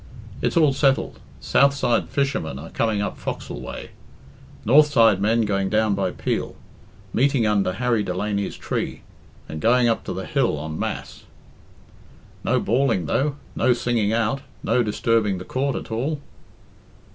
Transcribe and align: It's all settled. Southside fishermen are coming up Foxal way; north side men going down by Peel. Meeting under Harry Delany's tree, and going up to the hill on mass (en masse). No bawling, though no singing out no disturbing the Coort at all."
It's 0.41 0.57
all 0.57 0.73
settled. 0.73 1.19
Southside 1.41 2.09
fishermen 2.09 2.57
are 2.57 2.71
coming 2.71 3.03
up 3.03 3.19
Foxal 3.19 3.61
way; 3.61 3.91
north 4.65 4.87
side 4.87 5.21
men 5.21 5.41
going 5.41 5.69
down 5.69 5.93
by 5.93 6.09
Peel. 6.09 6.55
Meeting 7.13 7.45
under 7.45 7.73
Harry 7.73 8.01
Delany's 8.01 8.57
tree, 8.57 9.01
and 9.47 9.61
going 9.61 9.87
up 9.87 10.03
to 10.05 10.13
the 10.13 10.25
hill 10.25 10.57
on 10.57 10.79
mass 10.79 10.87
(en 10.89 10.97
masse). 10.97 11.23
No 12.43 12.59
bawling, 12.59 13.05
though 13.05 13.35
no 13.55 13.73
singing 13.73 14.11
out 14.11 14.41
no 14.63 14.81
disturbing 14.81 15.37
the 15.37 15.45
Coort 15.45 15.75
at 15.75 15.91
all." 15.91 16.19